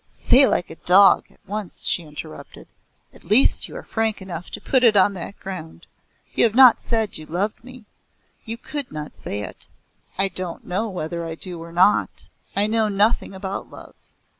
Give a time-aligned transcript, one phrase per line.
[0.07, 2.67] "Say like a dog, at once!" she interrupted.
[3.13, 5.85] "At least you are frank enough to put it on that ground.
[6.33, 7.85] You have not said you love me.
[8.43, 9.69] You could not say it."
[10.17, 12.25] "I don't know whether I do or not.
[12.55, 13.93] I know nothing about love.